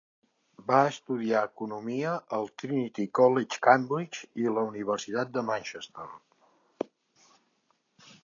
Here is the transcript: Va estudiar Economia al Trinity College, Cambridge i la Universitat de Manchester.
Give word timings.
Va 0.69 0.77
estudiar 0.91 1.41
Economia 1.47 2.13
al 2.37 2.49
Trinity 2.61 3.05
College, 3.19 3.59
Cambridge 3.67 4.29
i 4.45 4.49
la 4.55 4.63
Universitat 4.71 5.37
de 5.37 5.45
Manchester. 5.53 6.09